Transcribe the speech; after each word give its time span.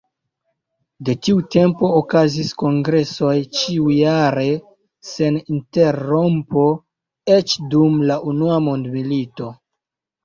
De 1.09 1.13
tiu 1.25 1.41
tempo 1.55 1.89
okazis 1.97 2.49
kongresoj 2.61 3.35
ĉiujare 3.59 4.47
sen 5.13 5.37
interrompo, 5.57 6.67
eĉ 7.37 7.57
dum 7.75 8.03
la 8.13 8.21
Unua 8.33 8.61
Mondmilito. 8.71 9.57